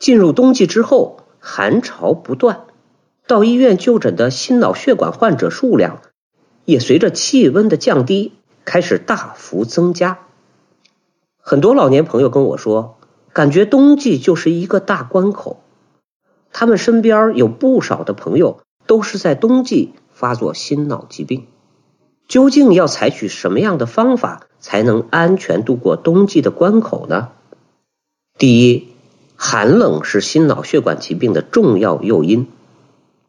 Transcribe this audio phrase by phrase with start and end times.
[0.00, 2.64] 进入冬季之后，寒潮不断，
[3.26, 6.00] 到医院就诊的心脑血管患者数量
[6.64, 8.32] 也随着气温的降低
[8.64, 10.20] 开始大幅增加。
[11.38, 12.96] 很多老年朋友跟我说，
[13.34, 15.62] 感觉冬季就是一个大关口。
[16.50, 21.46] 他们身边有不少的朋友都是在冬季发作心脑疾病。
[22.26, 27.32] 究竟要采取什么样的方法才能安全度过冬季的关口呢？
[28.38, 28.89] 第一。
[29.42, 32.46] 寒冷是心脑血管疾病的重要诱因，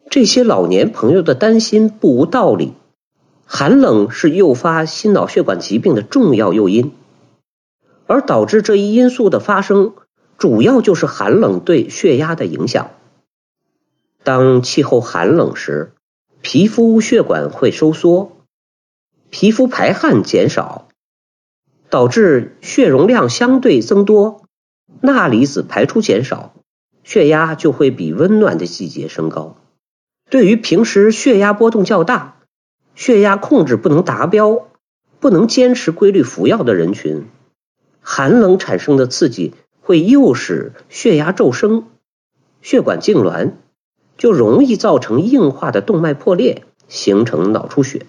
[0.09, 2.73] 这些老年朋友的担心不无道理。
[3.45, 6.91] 寒冷是诱发心脑血管疾病的重要诱因，
[8.07, 9.93] 而导致这一因素的发生，
[10.38, 12.91] 主要就是寒冷对血压的影响。
[14.25, 15.93] 当气候寒冷时，
[16.41, 18.33] 皮肤血管会收缩，
[19.30, 20.89] 皮肤排汗减少，
[21.89, 24.41] 导致血容量相对增多。
[25.01, 26.53] 钠离子排出减少，
[27.03, 29.57] 血压就会比温暖的季节升高。
[30.30, 32.38] 对于平时血压波动较大、
[32.95, 34.67] 血压控制不能达标、
[35.19, 37.25] 不能坚持规律服药的人群，
[37.99, 41.88] 寒冷产生的刺激会诱使血压骤升，
[42.61, 43.53] 血管痉挛，
[44.17, 48.05] 就容易造成硬化的动脉破裂，形成脑出血，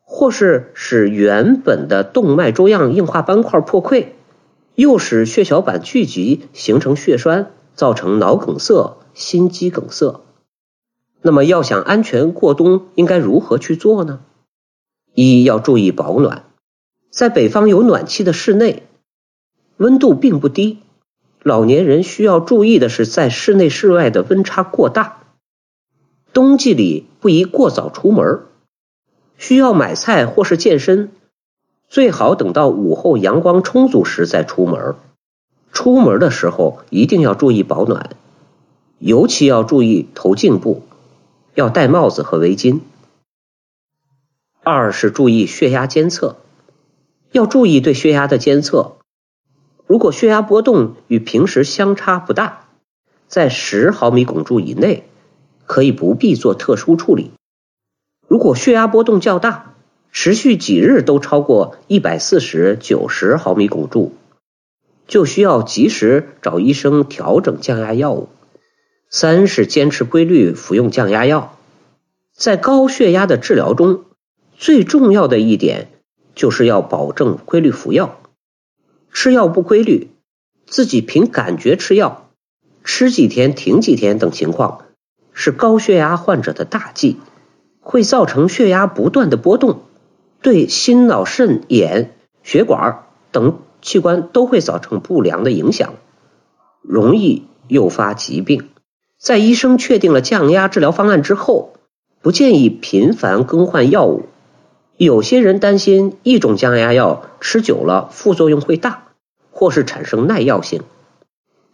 [0.00, 4.06] 或是使原本的动脉粥样硬化斑块破溃。
[4.74, 10.20] 又使血小板聚集形成血栓，造成脑梗塞、心肌梗塞。
[11.20, 14.20] 那么，要想安全过冬，应该如何去做呢？
[15.14, 16.44] 一要注意保暖，
[17.10, 18.84] 在北方有暖气的室内，
[19.76, 20.78] 温度并不低。
[21.42, 25.18] 老年人需要注意的是，在室内室外的温差过大。
[26.32, 28.46] 冬季里不宜过早出门，
[29.36, 31.12] 需要买菜或是健身。
[31.92, 34.96] 最好等到午后阳光充足时再出门。
[35.72, 38.16] 出门的时候一定要注意保暖，
[38.98, 40.84] 尤其要注意头颈部，
[41.54, 42.80] 要戴帽子和围巾。
[44.62, 46.36] 二是注意血压监测，
[47.30, 48.96] 要注意对血压的监测。
[49.86, 52.68] 如果血压波动与平时相差不大，
[53.28, 55.04] 在十毫米汞柱以内，
[55.66, 57.32] 可以不必做特殊处理。
[58.26, 59.71] 如果血压波动较大，
[60.14, 64.12] 持续几日都超过一百四十九十毫米汞柱，
[65.08, 68.28] 就需要及时找医生调整降压药物。
[69.08, 71.58] 三是坚持规律服用降压药。
[72.34, 74.04] 在高血压的治疗中，
[74.56, 75.88] 最重要的一点
[76.34, 78.20] 就是要保证规律服药。
[79.12, 80.10] 吃药不规律，
[80.66, 82.30] 自己凭感觉吃药，
[82.84, 84.84] 吃几天停几天等情况，
[85.32, 87.16] 是高血压患者的大忌，
[87.80, 89.82] 会造成血压不断的波动。
[90.42, 95.94] 对心脑肾眼血管等器官都会造成不良的影响，
[96.82, 98.68] 容易诱发疾病。
[99.18, 101.74] 在医生确定了降压治疗方案之后，
[102.20, 104.26] 不建议频繁更换药物。
[104.96, 109.04] 有些人担心一种降压药吃久了副作用会大，
[109.50, 110.82] 或是产生耐药性。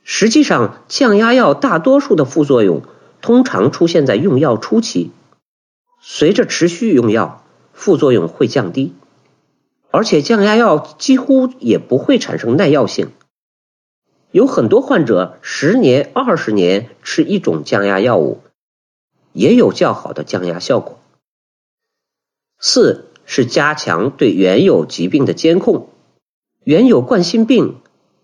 [0.02, 2.82] 实际上，降压药大多数的副作用
[3.20, 5.10] 通常出现在用药初期，
[6.00, 7.42] 随着持续用药。
[7.78, 8.92] 副作用会降低，
[9.92, 13.12] 而且降压药几乎也不会产生耐药性。
[14.32, 18.40] 有很多患者十年、二十年吃一种降压药物，
[19.32, 20.98] 也有较好的降压效果。
[22.58, 25.88] 四是加强对原有疾病的监控，
[26.64, 27.76] 原有冠心病、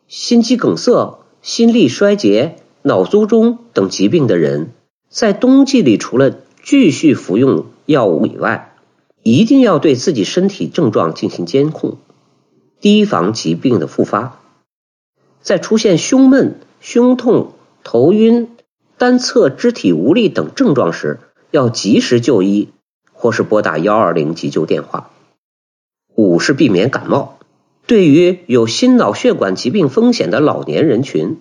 [0.09, 4.73] 心肌梗塞、心力衰竭、脑卒中等疾病的人，
[5.09, 8.74] 在冬季里除了继续服用药物以外，
[9.25, 11.97] 一定要对自己身体症状进行监控，
[12.79, 14.39] 提防疾病的复发。
[15.41, 17.53] 在出现胸闷、胸痛、
[17.83, 18.51] 头晕、
[18.99, 21.21] 单侧肢体无力等症状时，
[21.51, 22.69] 要及时就医，
[23.15, 25.11] 或是拨打幺二零急救电话。
[26.15, 27.39] 五是避免感冒。
[27.87, 31.39] 对于有心脑血管疾病风险的老年人群，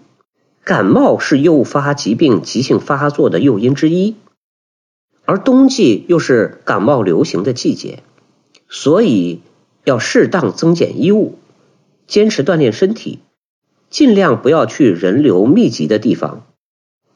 [0.63, 4.15] 感冒是诱发疾病急性发作的诱因之一。
[5.25, 7.99] 而冬季又是感冒流行的季节，
[8.67, 9.41] 所以
[9.85, 11.35] 要适当增减衣物，
[12.07, 13.19] 坚持锻炼身体，
[13.89, 16.45] 尽量不要去人流密集的地方。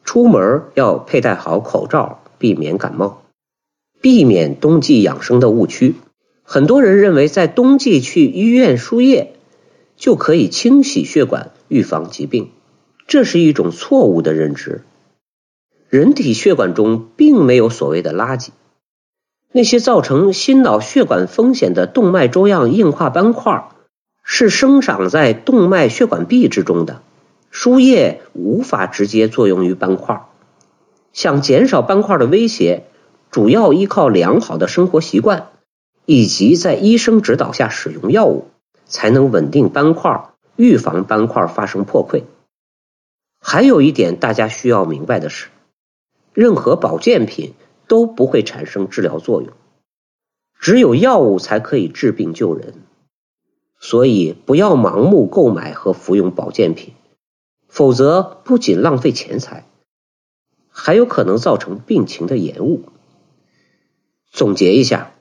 [0.06, 3.24] 出门要佩戴好口罩，避免感冒，
[4.00, 5.96] 避免冬季养生的误区。
[6.44, 9.34] 很多人认为在冬季去医院输液
[9.98, 12.52] 就可以清洗血管，预防疾病，
[13.06, 14.84] 这是一种错误的认知。
[15.90, 18.50] 人体血管中并没有所谓的垃圾，
[19.54, 23.70] 那些造成心脑血管风险的动脉粥样硬化斑块
[24.24, 27.02] 是生长在动脉血管壁之中的，
[27.52, 30.26] 输液无法直接作用于斑块，
[31.14, 32.84] 想减少斑块的威胁，
[33.32, 35.48] 主要依靠良好的生活习惯
[36.06, 38.48] 以及在医生指导下使用药物，
[38.86, 40.26] 才能稳定斑块，
[40.58, 42.24] 预防斑块发生破溃。
[43.40, 45.48] 还有一点大家需要明白的是，
[46.38, 47.56] 任何保健品
[47.88, 49.54] 都不会产生治疗作用，
[50.60, 52.76] 只有药物才可以治病救人。
[53.80, 56.94] 所以不要盲目购买和服用保健品，
[57.68, 59.66] 否则不仅浪费钱财，
[60.70, 62.84] 还有可能造成病情的延误。
[64.32, 65.14] 总结一下，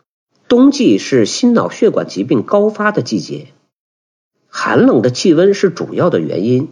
[0.49, 3.47] 冬季是心脑血管疾病高发的季节，
[4.49, 6.69] 寒冷的气温是主要的原因。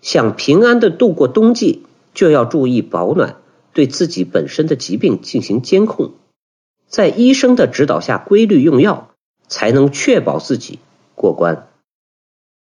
[0.00, 1.82] 想平安的度过冬季，
[2.14, 3.36] 就要注意保暖，
[3.74, 6.14] 对自己本身的疾病进行监控，
[6.88, 9.10] 在医生的指导下规律用药，
[9.48, 10.78] 才能确保自己
[11.14, 11.68] 过关。